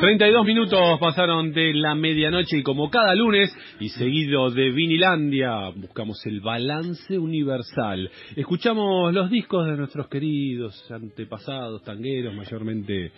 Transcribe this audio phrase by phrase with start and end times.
[0.00, 6.24] 32 minutos pasaron de la medianoche y como cada lunes y seguido de Vinilandia buscamos
[6.24, 8.08] el balance universal.
[8.36, 13.10] Escuchamos los discos de nuestros queridos antepasados tangueros, mayormente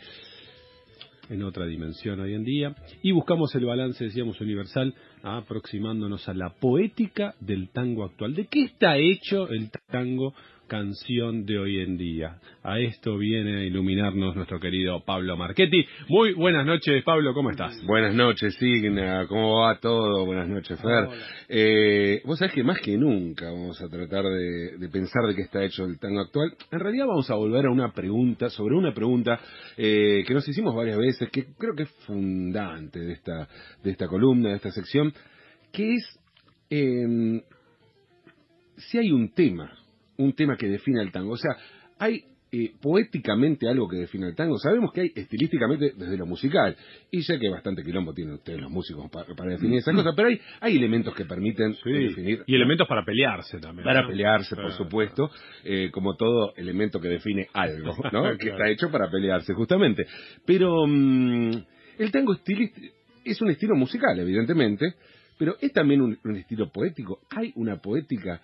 [1.29, 6.51] en otra dimensión hoy en día, y buscamos el balance, decíamos, universal, aproximándonos a la
[6.51, 8.35] poética del tango actual.
[8.35, 10.35] ¿De qué está hecho el tango
[10.71, 12.39] canción de hoy en día.
[12.63, 15.85] A esto viene a iluminarnos nuestro querido Pablo Marchetti.
[16.09, 17.75] Muy buenas noches, Pablo, ¿cómo estás?
[17.85, 20.25] Buenas noches, Signa, ¿cómo va todo?
[20.25, 21.09] Buenas noches, Fer.
[21.49, 25.65] Eh, vos sabés que más que nunca vamos a tratar de, pensar de qué está
[25.65, 26.55] hecho el tango actual.
[26.71, 29.41] En realidad vamos a volver a una pregunta, sobre una pregunta
[29.77, 33.49] eh, que nos hicimos varias veces, que creo que es fundante de esta,
[33.83, 35.13] de esta columna, de esta sección,
[35.73, 36.21] que es
[36.71, 37.43] eh,
[38.77, 39.80] si hay un tema
[40.21, 41.33] un tema que define el tango.
[41.33, 41.57] O sea,
[41.99, 44.59] hay eh, poéticamente algo que define el tango.
[44.59, 46.77] Sabemos que hay estilísticamente desde lo musical,
[47.09, 50.41] y sé que bastante quilombo tienen ustedes los músicos para, definir esas cosas, pero hay,
[50.61, 52.43] hay elementos que permiten definir.
[52.47, 53.85] Y elementos para pelearse también.
[53.85, 55.31] Para pelearse, por supuesto,
[55.63, 58.37] eh, como todo elemento que define algo, ¿no?
[58.37, 60.05] Que está hecho para pelearse, justamente.
[60.45, 61.53] Pero mm,
[61.99, 62.37] el tango
[63.25, 64.95] es un estilo musical, evidentemente,
[65.39, 67.21] pero es también un estilo poético.
[67.31, 68.41] Hay una poética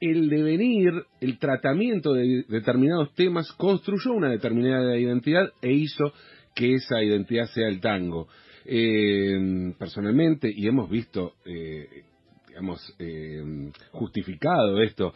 [0.00, 6.12] el devenir, el tratamiento de determinados temas construyó una determinada identidad e hizo
[6.54, 8.28] que esa identidad sea el tango.
[8.64, 12.02] Eh, personalmente, y hemos visto, eh,
[12.48, 15.14] digamos, eh, justificado esto,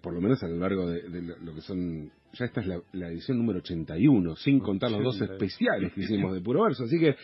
[0.00, 3.38] por lo menos a lo largo de, lo que son, ya esta es la, edición
[3.38, 7.16] número 81, sin contar los dos especiales que hicimos de puro verso, así que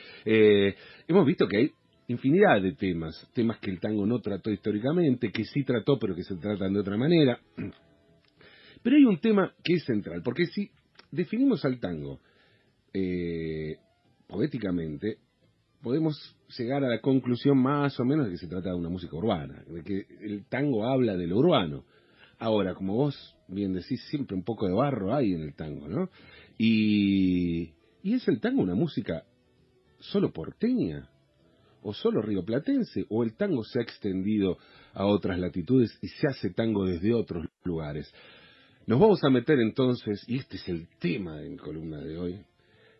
[1.06, 1.72] hemos visto que hay
[2.08, 6.22] infinidad de temas, temas que el tango no trató históricamente, que sí trató pero que
[6.22, 7.38] se tratan de otra manera.
[8.82, 10.68] Pero hay un tema que es central, porque si
[11.12, 12.18] definimos al tango
[12.92, 13.76] eh,
[14.26, 15.18] poéticamente,
[15.82, 16.16] podemos
[16.58, 19.62] llegar a la conclusión más o menos de que se trata de una música urbana,
[19.68, 21.84] de que el tango habla de lo urbano.
[22.38, 26.10] Ahora, como vos bien decís, siempre un poco de barro hay en el tango, ¿no?
[26.58, 29.24] Y, y es el tango una música
[30.00, 31.08] solo porteña,
[31.82, 34.58] o solo rioplatense, o el tango se ha extendido
[34.94, 38.12] a otras latitudes y se hace tango desde otros lugares.
[38.86, 42.44] Nos vamos a meter entonces, y este es el tema en columna de hoy,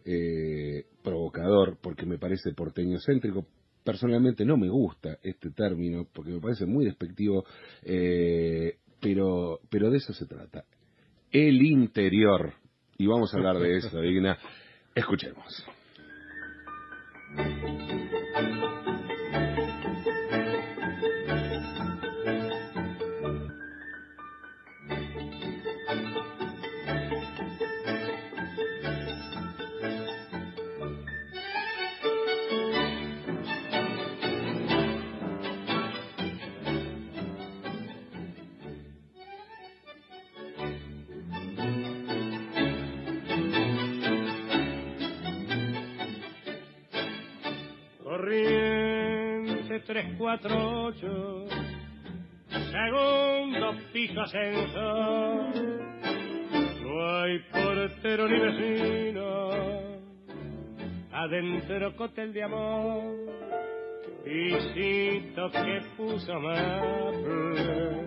[0.04, 3.47] eh, provocador, porque me parece porteño céntrico.
[3.84, 7.44] Personalmente no me gusta este término, porque me parece muy despectivo,
[7.82, 10.64] eh, pero, pero de eso se trata.
[11.32, 12.54] El interior.
[12.97, 14.38] Y vamos a hablar de eso, Digna.
[14.94, 15.64] Escuchemos.
[17.37, 17.81] thank
[18.59, 18.81] you
[52.71, 55.55] segundo piso ascensor,
[56.83, 59.51] no hay portero ni vecino,
[61.12, 63.15] adentro cotel de amor,
[64.25, 68.07] pisito que puso maple,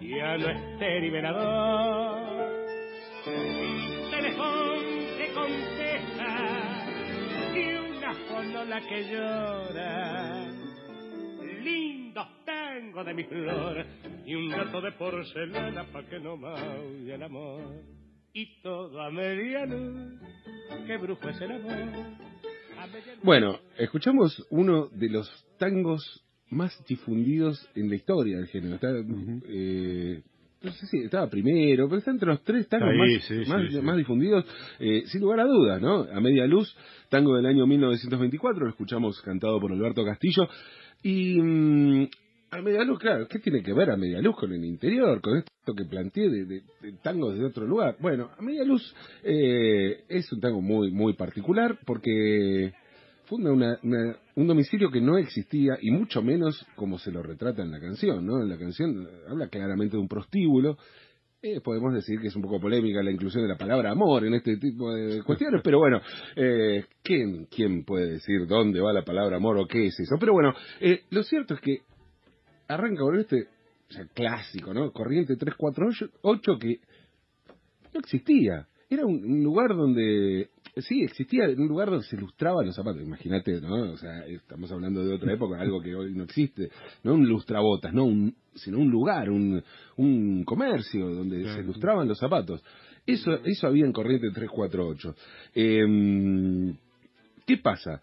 [0.00, 2.52] ya no es velador,
[4.10, 4.74] teléfono
[5.16, 6.28] que contesta
[7.54, 10.43] y una fonola que llora
[12.94, 13.84] tengo de mi flor
[14.24, 17.82] y un gato de porcelana pa' que no maulle el amor.
[18.32, 20.20] Y todo a media luz,
[20.86, 21.74] qué brujo es el amor.
[23.22, 28.74] Bueno, escuchamos uno de los tangos más difundidos en la historia del género.
[28.76, 28.88] Está,
[29.48, 30.22] eh,
[30.62, 32.94] no sé si estaba primero, pero está entre los tres tangos
[33.48, 34.44] más, más, difundidos,
[34.78, 36.06] eh, sin lugar a dudas, ¿no?
[36.12, 36.76] A media luz,
[37.08, 40.48] tango del año 1924, lo escuchamos cantado por Alberto Castillo,
[41.02, 42.08] y mm,
[42.54, 45.38] a media luz, claro, ¿qué tiene que ver a media luz con el interior, con
[45.38, 46.62] esto que planteé de, de,
[47.02, 47.96] tango desde otro lugar?
[48.00, 52.72] Bueno, a media luz eh, es un tango muy, muy particular porque
[53.24, 53.78] funda una-
[54.36, 58.24] un domicilio que no existía y mucho menos como se lo retrata en la canción,
[58.24, 58.40] ¿no?
[58.40, 60.76] En la canción eh, habla claramente de un prostíbulo.
[61.42, 64.32] Eh, podemos decir que es un poco polémica la inclusión de la palabra amor en
[64.34, 66.00] este tipo de cuestiones, pero bueno,
[66.36, 70.16] eh, ¿quién, ¿quién puede decir dónde va la palabra amor o qué es eso?
[70.18, 71.78] Pero bueno, eh, lo cierto es que
[72.68, 73.48] arranca con este
[73.88, 74.92] o sea, clásico, ¿no?
[74.92, 76.80] Corriente 348 que
[77.92, 78.66] no existía.
[78.88, 83.02] Era un, un lugar donde, sí, existía un lugar donde se lustraban los zapatos.
[83.02, 83.92] Imagínate, ¿no?
[83.92, 86.70] O sea, estamos hablando de otra época, algo que hoy no existe.
[87.02, 89.62] No un lustrabotas, no un, sino un lugar, un,
[89.96, 92.62] un comercio donde se lustraban los zapatos.
[93.06, 95.14] Eso, eso había en Corriente 348.
[95.54, 96.74] Eh,
[97.46, 98.00] ¿Qué pasa?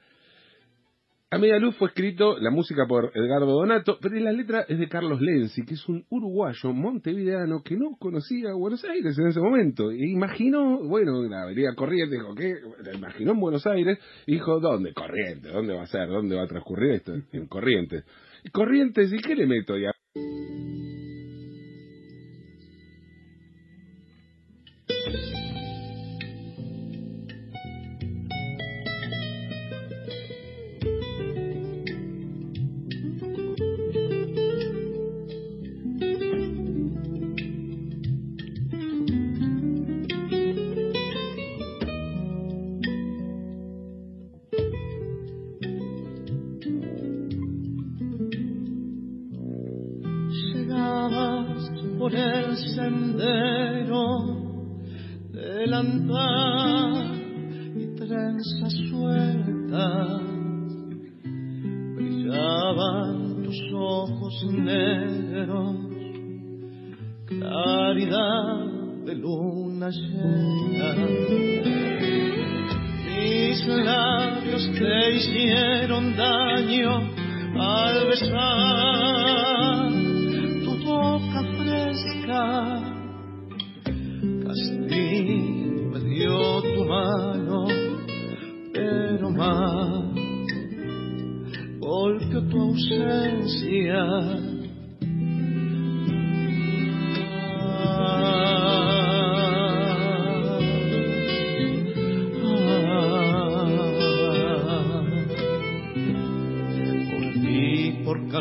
[1.33, 4.89] A Media Luz fue escrito la música por Edgardo Donato, pero la letra es de
[4.89, 9.91] Carlos Lenzi, que es un uruguayo montevideano que no conocía Buenos Aires en ese momento.
[9.91, 12.55] E imaginó, bueno, la avenida Corrientes, dijo, ¿qué?
[12.83, 13.97] La imaginó en Buenos Aires
[14.27, 14.93] dijo, ¿dónde?
[14.93, 16.09] Corrientes, ¿dónde va a ser?
[16.09, 17.13] ¿Dónde va a transcurrir esto?
[17.31, 18.03] En Corrientes.
[18.51, 19.91] Corrientes, ¿y qué le meto ya?
[73.67, 76.99] Labios te hicieron daño
[77.59, 79.91] al besar
[80.63, 82.43] tu boca fresca.
[84.45, 87.67] Castillo me dio tu mano,
[88.73, 90.15] pero más
[91.79, 94.40] golpeó tu ausencia.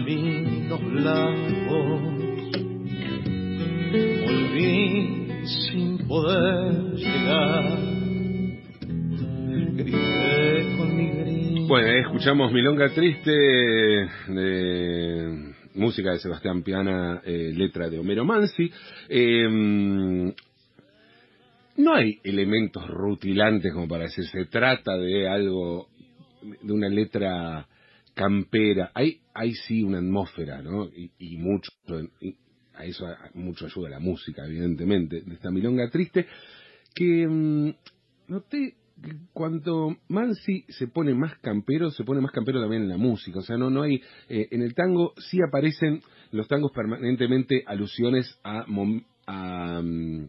[0.01, 2.01] Caminos largos,
[4.25, 7.79] volví sin poder llegar.
[11.69, 14.09] Bueno, escuchamos Milonga Triste
[15.75, 18.71] música de Sebastián Piana, eh, letra de Homero Mansi.
[19.09, 19.49] Eh,
[21.77, 25.89] no hay elementos rutilantes como para decir, se trata de algo,
[26.63, 27.67] de una letra
[28.15, 28.91] campera.
[28.95, 30.89] Hay, hay sí una atmósfera, ¿no?
[31.19, 31.71] Y, mucho,
[32.75, 36.27] a eso mucho ayuda la música, evidentemente, de esta Milonga Triste,
[36.95, 37.71] que mm,
[38.29, 42.99] noté que cuando Mansi se pone más campero, se pone más campero también en la
[42.99, 43.39] música.
[43.39, 44.03] O sea, no, no hay.
[44.29, 46.03] eh, en el tango sí aparecen
[46.33, 48.67] los tangos permanentemente alusiones a,
[49.27, 50.29] a, mm,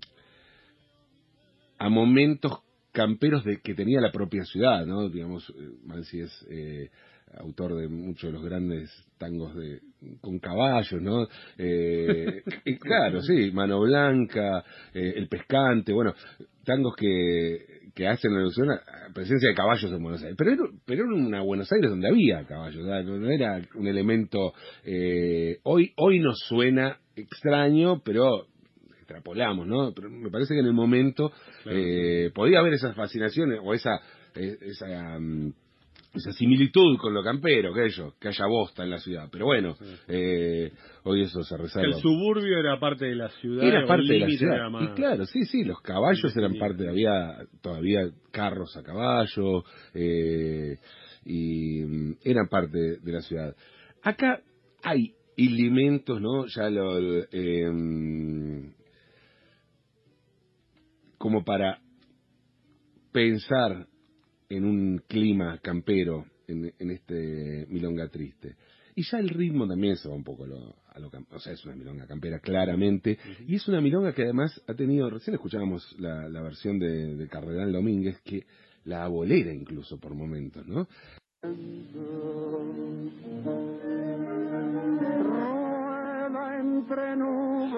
[1.80, 2.60] a momentos
[2.92, 5.10] camperos de que tenía la propia ciudad, ¿no?
[5.10, 6.90] Digamos, eh, Mansi es eh,
[7.38, 9.80] autor de muchos de los grandes tangos de
[10.20, 11.28] con caballos, ¿no?
[11.58, 16.14] Eh, y claro, sí, Mano Blanca, eh, El Pescante, bueno,
[16.66, 20.36] tangos que, que hacen alusión a presencia de caballos en Buenos Aires.
[20.38, 24.54] Pero era, pero era una Buenos Aires donde había caballos, no era un elemento...
[24.84, 28.48] eh, hoy, hoy nos suena extraño, pero
[29.00, 29.94] extrapolamos, ¿no?
[29.94, 31.32] Pero me parece que en el momento
[31.66, 34.00] eh, podía haber esas fascinaciones o esa
[34.36, 35.54] eh, esa mm,
[36.14, 39.30] esa similitud con lo campero, que ello, que haya bosta en la ciudad.
[39.32, 39.76] Pero bueno,
[40.08, 40.72] eh,
[41.04, 41.88] hoy eso se resalta.
[41.88, 43.66] El suburbio era parte de la ciudad.
[43.66, 44.70] Era parte de la ciudad.
[44.70, 48.02] más- Y claro, sí, sí, los caballos eran parte, había todavía
[48.32, 49.64] carros a caballo,
[49.94, 50.76] eh,
[51.26, 53.56] y mm, eran parte de la ciudad.
[54.04, 54.42] Acá
[54.84, 56.46] hay elementos, ¿no?
[56.48, 56.98] Ya lo,
[57.32, 58.74] eh, mm,
[61.18, 61.80] como para
[63.12, 63.88] pensar
[64.52, 68.56] en un clima campero en, en este milonga triste.
[68.96, 71.54] Y ya el ritmo también se va un poco a lo, a lo o sea,
[71.54, 73.18] es una milonga campera claramente,
[73.48, 77.28] y es una milonga que además ha tenido, recién escuchábamos la, la versión de, de
[77.30, 78.46] Cardenal Domínguez, que
[78.84, 80.88] la bolera incluso por momentos, ¿no?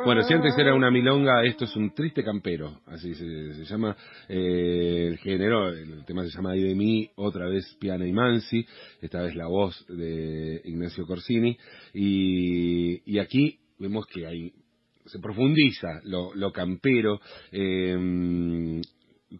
[0.05, 3.95] Bueno, si antes era una milonga, esto es un triste campero, así se, llama
[4.27, 8.65] eh, el género, el tema se llama Ay de mí, otra vez Piana y Mansi,
[9.01, 11.57] esta vez la voz de Ignacio Corsini,
[11.93, 14.53] y, aquí vemos que hay,
[15.05, 17.19] se profundiza lo, lo campero,
[17.51, 18.81] eh,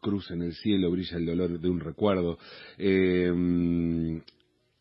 [0.02, 2.38] cruz en el cielo, brilla el dolor de un recuerdo,
[2.78, 3.32] eh,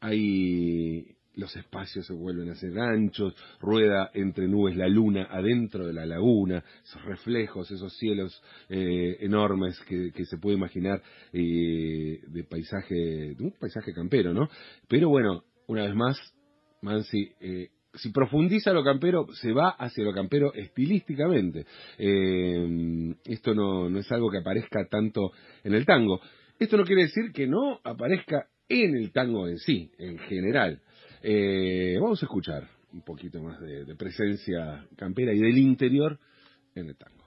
[0.00, 5.93] hay los espacios se vuelven a ser anchos, rueda entre nubes la luna adentro de
[5.93, 12.95] la laguna, esos reflejos, esos cielos eh, enormes que, se puede imaginar eh, de paisaje,
[12.95, 14.49] de un paisaje campero, ¿no?
[14.89, 16.19] Pero bueno, una vez más,
[16.83, 21.67] Mansi, eh, si profundiza lo campero, se va hacia lo campero estilísticamente.
[21.99, 26.21] esto no, no es algo que aparezca tanto en el tango.
[26.59, 30.81] Esto no quiere decir que no aparezca en el tango en sí, en general.
[31.23, 36.19] Eh, vamos a escuchar un poquito más de presencia campera y del interior
[36.75, 37.23] en el tango.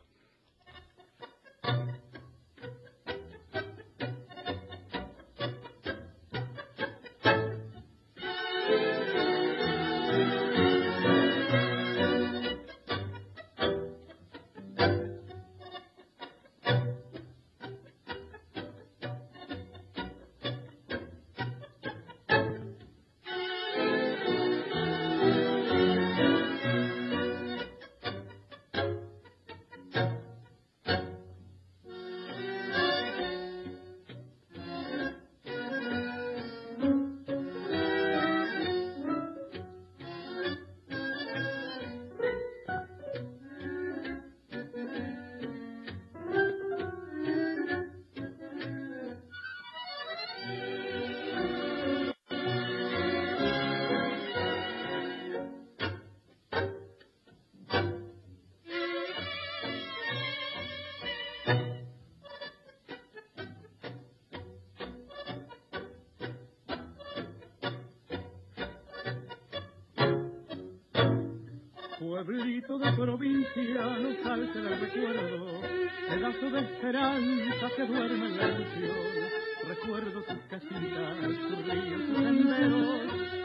[72.65, 75.61] Pueblito de provincia no salte del recuerdo,
[76.09, 79.35] pedazo de esperanza que duerme en la ilusión.
[79.67, 83.01] Recuerdo tus casitas, tus ríos, tus senderos,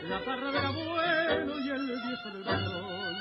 [0.09, 3.17] la parra del abuelo y el viejo del balón.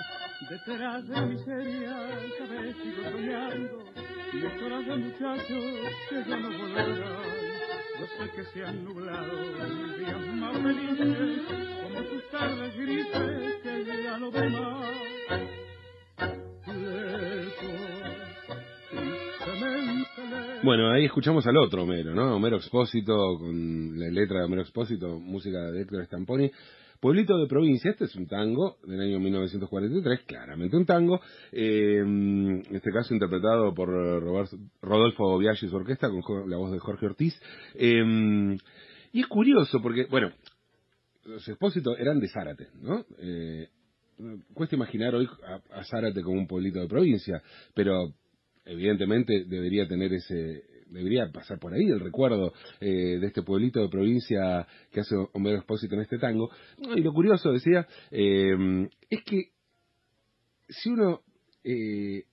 [0.49, 1.97] Detrás de la miseria,
[2.37, 3.85] sabes, sigo soñando,
[4.33, 5.63] y horas de muchachos
[6.09, 7.39] que ya no volverán.
[7.99, 11.18] Yo sé que se han nublado mis días más felices,
[20.69, 22.35] Bueno, ahí escuchamos al otro Homero, ¿no?
[22.35, 26.51] Homero Expósito, con la letra de Homero Expósito, música de Héctor Stamponi.
[26.99, 31.21] Pueblito de provincia, este es un tango del año 1943, claramente un tango,
[31.51, 36.77] eh, en este caso interpretado por Rodolfo Biaggi y su orquesta con la voz de
[36.77, 37.41] Jorge Ortiz.
[37.73, 38.55] Eh,
[39.11, 40.31] y es curioso porque, bueno,
[41.25, 43.05] los expósitos eran de Zárate, ¿no?
[43.17, 43.69] Eh,
[44.53, 45.27] cuesta imaginar hoy
[45.71, 47.41] a, Zárate como un pueblito de provincia,
[47.73, 48.13] pero
[48.69, 53.89] evidentemente debería tener ese debería pasar por ahí el recuerdo eh, de este pueblito de
[53.89, 56.49] provincia que hace Homero Expósito en este tango.
[56.95, 59.51] Y lo curioso, decía, eh, es que
[60.67, 61.21] si uno
[61.63, 62.23] eh,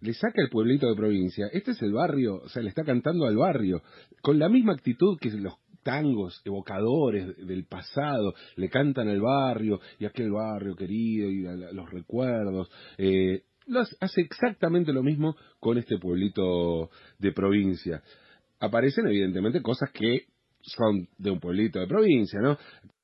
[0.00, 3.26] le saca el pueblito de provincia, este es el barrio, o sea, le está cantando
[3.26, 3.82] al barrio,
[4.20, 10.06] con la misma actitud que los tangos evocadores del pasado, le cantan al barrio y
[10.06, 12.68] aquel barrio querido y los recuerdos.
[12.98, 13.42] Eh,
[14.00, 18.02] hace exactamente lo mismo con este pueblito de provincia.
[18.60, 20.26] Aparecen evidentemente cosas que
[20.60, 22.58] son de un pueblito de provincia, ¿no?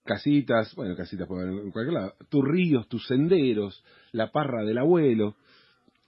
[0.05, 5.37] Casitas, bueno, casitas pueden en cualquier lado, tus ríos, tus senderos, la parra del abuelo,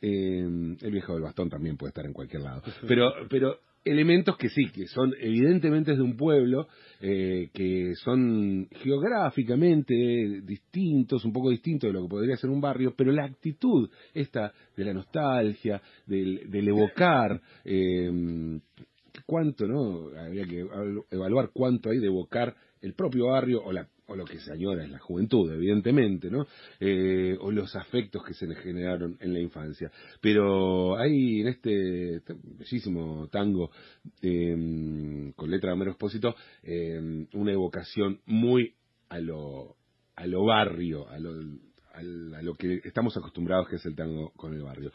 [0.02, 2.62] eh, el viejo del bastón también puede estar en cualquier lado.
[2.88, 6.66] Pero, pero elementos que sí, que son evidentemente de un pueblo,
[7.00, 9.94] eh, que son geográficamente
[10.42, 14.52] distintos, un poco distintos de lo que podría ser un barrio, pero la actitud esta
[14.76, 18.11] de la nostalgia, del, evocar, eh,
[19.25, 20.09] cuánto, ¿no?
[20.18, 20.66] Habría que
[21.11, 24.85] evaluar cuánto hay de evocar el propio barrio o la o lo que se añora
[24.85, 26.47] es la juventud, evidentemente, ¿no?
[26.78, 29.90] Eh, o los afectos que se le generaron en la infancia.
[30.21, 32.21] Pero hay en este,
[32.59, 33.71] bellísimo tango
[34.21, 38.75] em, con letra de Homero Expósito em, una evocación muy
[39.09, 39.76] a lo,
[40.14, 41.33] a lo barrio, a lo,
[41.95, 44.92] a lo que estamos acostumbrados que es el tango con el barrio.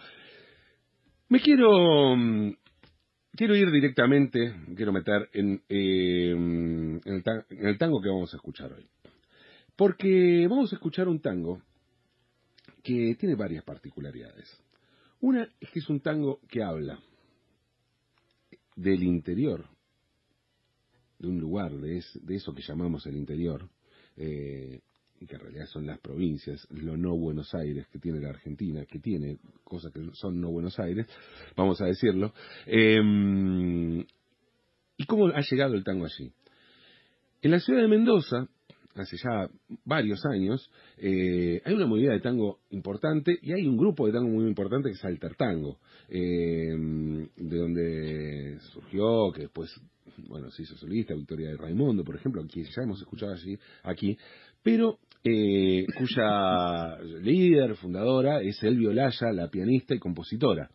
[1.29, 2.55] Me quiero em,
[3.37, 7.01] quiero ir directamente, quiero meter en, en,
[7.49, 8.85] el tango que vamos a escuchar hoy.
[9.77, 11.61] Porque vamos a escuchar un tango
[12.83, 14.61] que tiene varias particularidades.
[15.21, 16.99] Una es que es un tango que habla
[18.75, 19.65] del interior,
[21.19, 23.69] de un lugar, de, de eso que llamamos el interior,
[24.17, 24.81] eh,
[25.19, 28.85] y que en realidad son las provincias, lo no Buenos Aires que tiene la Argentina,
[28.85, 31.07] que tiene cosas que son no Buenos Aires,
[31.55, 32.33] vamos a decirlo.
[32.65, 34.05] Em,
[34.97, 36.31] ¿Y cómo ha llegado el tango allí?
[37.41, 38.47] En la ciudad de Mendoza,
[39.01, 39.49] hace ya
[39.85, 44.29] varios años, eh, hay una movida de tango importante y hay un grupo de tango
[44.29, 46.75] muy importante que es Alter Tango, eh,
[47.35, 49.69] de donde surgió, que después,
[50.27, 54.17] bueno, se hizo solista, Victoria de Raimundo, por ejemplo, que ya hemos escuchado allí, aquí,
[54.63, 60.69] pero eh, cuya líder, fundadora, es Elvio Laya, la pianista y compositora.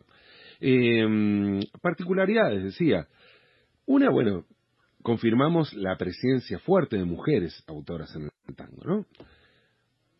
[1.81, 3.07] particularidades, decía.
[3.85, 4.45] Una, bueno,
[5.03, 9.05] confirmamos la presencia fuerte de mujeres autoras en el tango, ¿no?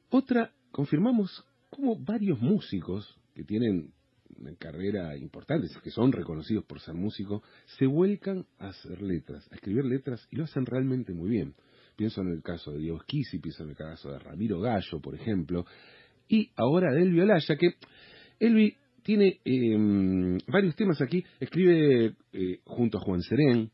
[0.09, 3.91] Otra, confirmamos cómo varios músicos que tienen
[4.37, 7.41] una carrera importante, que son reconocidos por ser músicos,
[7.77, 11.55] se vuelcan a hacer letras, a escribir letras y lo hacen realmente muy bien.
[11.95, 15.15] Pienso en el caso de Diego Esquisi, pienso en el caso de Ramiro Gallo, por
[15.15, 15.65] ejemplo,
[16.27, 17.75] y ahora de Elvi Olaya, que
[18.39, 23.69] Elvi tiene em, varios temas aquí, escribe eh, junto a Juan Serén,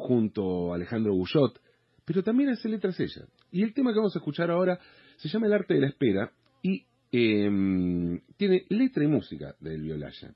[0.00, 1.60] junto a Alejandro Bullot,
[2.04, 3.26] pero también hace letras ella.
[3.52, 4.78] Y el tema que vamos a escuchar ahora
[5.16, 10.34] se llama El arte de la espera y em, tiene letra y música del Violaya.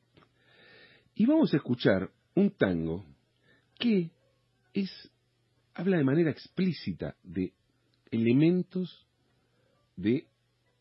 [1.14, 3.04] Y vamos a escuchar un tango
[3.78, 4.10] que
[4.72, 4.90] es
[5.74, 7.52] habla de manera explícita de
[8.10, 9.06] elementos
[9.96, 10.26] de,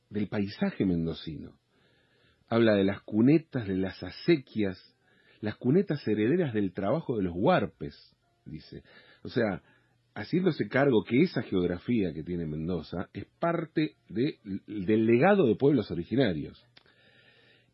[0.10, 1.54] del paisaje mendocino.
[2.48, 4.78] Habla de las cunetas, de las acequias,
[5.42, 7.96] las cunetas herederas del trabajo de los huarpes,
[8.46, 8.84] dice.
[9.24, 9.62] O sea,
[10.16, 16.64] haciéndose cargo que esa geografía que tiene Mendoza es parte del legado de pueblos originarios.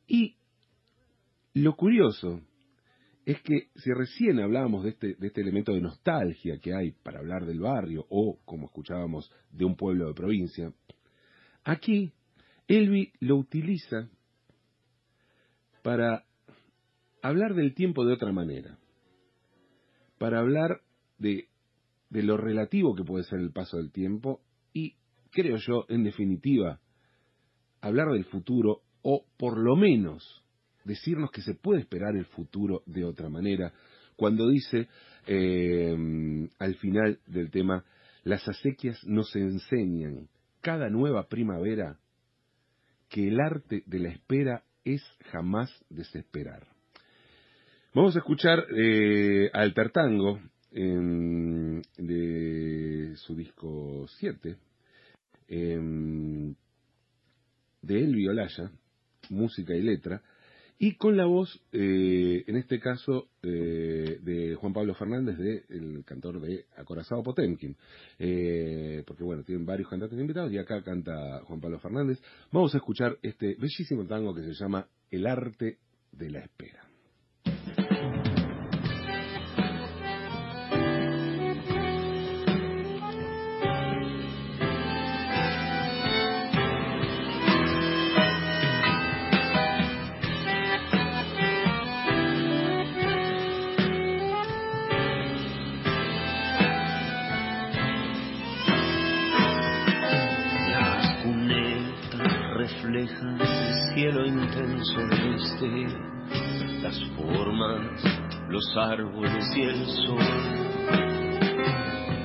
[0.07, 0.35] Y
[1.53, 2.41] lo curioso
[3.25, 7.19] es que si recién hablábamos de este, de este elemento de nostalgia que hay para
[7.19, 10.73] hablar del barrio o, como escuchábamos, de un pueblo de provincia,
[11.63, 12.11] aquí
[12.67, 14.09] Elvi lo utiliza
[15.83, 16.25] para
[17.21, 18.77] hablar del tiempo de otra manera
[20.19, 20.82] para hablar
[21.17, 21.47] de,
[22.12, 24.41] lo relativo que puede ser el paso del tiempo
[24.73, 24.95] y,
[25.32, 26.79] creo yo, en definitiva,
[27.82, 30.43] hablar del futuro o por lo menos
[30.84, 33.73] decirnos que se puede esperar el futuro de otra manera,
[34.15, 34.88] cuando dice
[35.27, 35.95] eh,
[36.60, 37.86] al final del tema,
[38.23, 40.27] las acequias nos enseñan
[40.62, 41.97] cada nueva primavera
[43.08, 45.01] que el arte de la espera es
[45.32, 46.79] jamás desesperar.
[47.91, 50.39] Vamos a escuchar eh, Alter Tango
[51.97, 54.56] de su disco 7
[55.47, 56.54] em,
[57.82, 58.71] de Elvi Olaya,
[59.32, 60.21] música y letra,
[60.78, 66.06] y con la voz, eh, en este caso, eh, de Juan Pablo Fernández, de, el
[66.06, 67.75] cantor de Acorazado Potemkin.
[68.19, 72.21] Eh, porque bueno, tienen varios cantantes invitados y acá canta Juan Pablo Fernández.
[72.52, 75.80] Vamos a escuchar este bellísimo tango que se llama El arte
[76.12, 76.88] de la espera.
[102.95, 103.10] El
[103.93, 108.04] cielo intenso del este, las formas,
[108.49, 110.17] los árboles y el sol.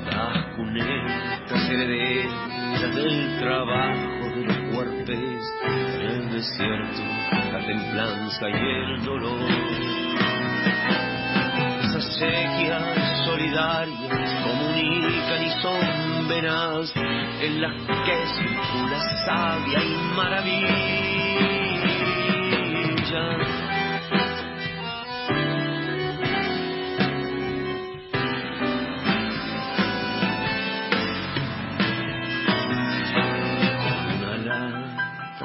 [0.07, 5.53] Las cunetas herederas del trabajo de los huarpes,
[6.00, 7.03] el desierto,
[7.53, 9.50] la templanza y el dolor.
[11.83, 16.92] Esas sequias solidarias comunican y son venas
[17.44, 20.74] en las que circula sabia y maravilla.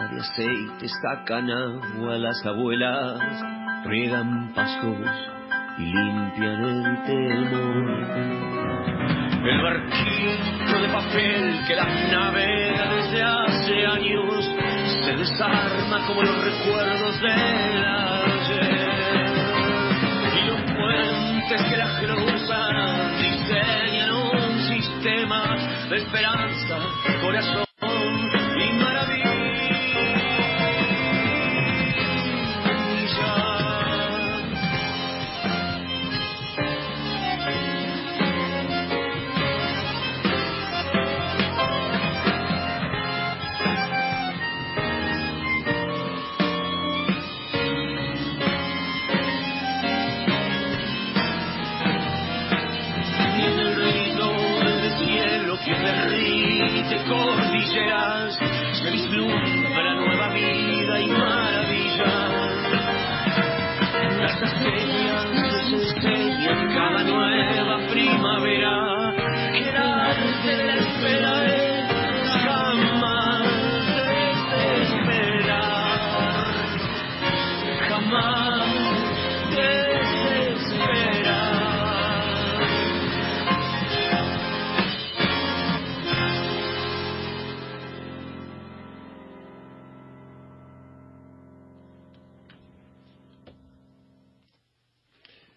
[0.09, 3.43] De aceite sacan agua las abuelas,
[3.85, 4.97] riegan pastos
[5.77, 8.49] y limpian el temor
[9.45, 14.49] el barquito de papel que las navega desde hace años
[15.03, 18.89] se desarma como los recuerdos del ayer.
[20.35, 21.99] Y los puentes que la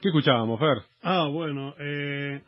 [0.03, 0.79] ¿Qué escuchábamos, Fer?
[1.05, 2.41] Ah, bueno, eh,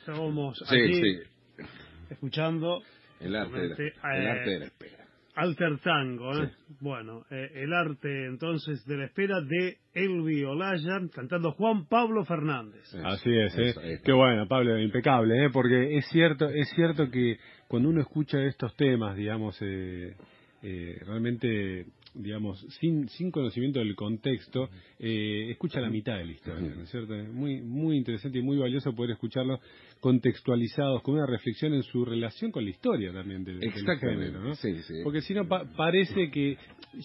[0.00, 1.64] estábamos Sí, aquí sí.
[2.10, 2.82] escuchando
[3.18, 3.82] El arte, de la, Realmente,
[4.14, 4.98] el eh, arte de la espera.
[5.34, 6.50] Alter Tango, ¿eh?
[6.82, 12.82] Bueno, eh, el arte entonces de la espera de Elvi Olaya cantando Juan Pablo Fernández.
[12.82, 13.68] Eso, Así es, ¿eh?
[13.70, 13.80] eso.
[14.04, 15.48] Qué bueno, Pablo, impecable, ¿eh?
[15.50, 20.14] Porque es cierto, es cierto que cuando uno escucha estos temas, digamos, eh,
[20.62, 26.74] eh, realmente, digamos, sin, sin conocimiento del contexto, eh, escucha la mitad de la historia,
[26.74, 27.14] ¿no es cierto?
[27.32, 29.60] Muy, muy interesante y muy valioso poder escucharlos
[30.02, 34.24] contextualizados, con una reflexión en su relación con la historia también del, del Exactamente.
[34.26, 34.54] género, ¿no?
[34.56, 34.94] Sí, sí.
[35.04, 36.58] Porque si no, pa- parece que.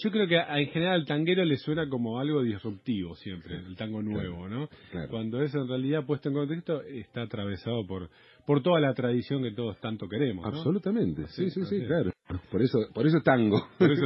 [0.03, 3.75] Yo creo que a- en general al tanguero le suena como algo disruptivo siempre, el
[3.75, 4.67] tango nuevo, ¿no?
[4.91, 5.07] claro.
[5.09, 8.09] Cuando eso en realidad puesto en contexto está atravesado por
[8.45, 10.41] por toda la tradición que todos tanto queremos.
[10.45, 10.49] ¿no?
[10.57, 12.11] Absolutamente, sí, sí, sí, claro.
[12.49, 13.61] Por eso, por eso tango.
[13.77, 14.03] Por eso.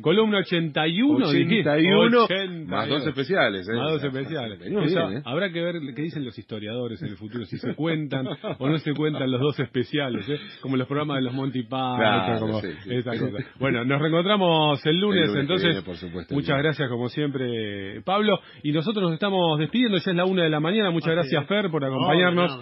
[0.00, 1.68] Columna 81, dijiste.
[1.70, 2.66] 81, 81.
[2.66, 3.72] más dos especiales, ¿eh?
[3.76, 4.58] Más dos especiales.
[4.58, 5.22] Venimos Eso, bien, ¿eh?
[5.24, 8.25] Habrá que ver qué dicen los historiadores en el futuro, si se cuentan
[8.58, 10.38] o no se cuentan los dos especiales, ¿eh?
[10.60, 12.94] como los programas de los Monty Python, Claro, como sí, sí.
[12.94, 13.38] esa cosa.
[13.58, 15.68] Bueno, nos reencontramos el lunes, El lunes que entonces.
[15.68, 18.38] viene, por supuesto, el muchas gracias como siempre, Pablo.
[18.62, 20.90] Y nosotros nos estamos despidiendo, ya es la una de la mañana.
[20.90, 21.48] Muchas Así gracias, es.
[21.48, 22.58] Fer, por acompañarnos.